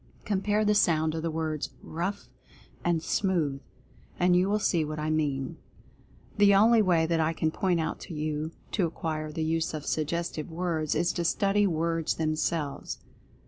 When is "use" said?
9.43-9.75